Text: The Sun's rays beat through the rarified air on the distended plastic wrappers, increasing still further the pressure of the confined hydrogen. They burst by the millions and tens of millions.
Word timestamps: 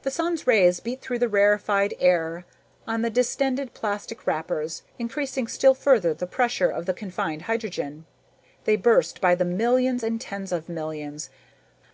The 0.00 0.10
Sun's 0.10 0.46
rays 0.46 0.80
beat 0.80 1.02
through 1.02 1.18
the 1.18 1.28
rarified 1.28 1.92
air 2.00 2.46
on 2.86 3.02
the 3.02 3.10
distended 3.10 3.74
plastic 3.74 4.26
wrappers, 4.26 4.80
increasing 4.98 5.46
still 5.46 5.74
further 5.74 6.14
the 6.14 6.26
pressure 6.26 6.70
of 6.70 6.86
the 6.86 6.94
confined 6.94 7.42
hydrogen. 7.42 8.06
They 8.64 8.76
burst 8.76 9.20
by 9.20 9.34
the 9.34 9.44
millions 9.44 10.02
and 10.02 10.18
tens 10.18 10.52
of 10.52 10.70
millions. 10.70 11.28